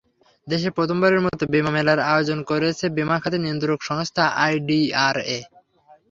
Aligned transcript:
দেশে 0.47 0.69
প্রথমবারের 0.77 1.21
মতো 1.21 1.43
বিমা 1.53 1.71
মেলার 1.75 1.99
আয়োজন 2.11 2.39
করেছে 2.49 2.85
বিমা 2.97 3.15
খাতের 3.21 3.41
নিয়ন্ত্রক 3.43 3.79
সংস্থা 3.89 4.23
আইডিআরএ। 4.43 5.39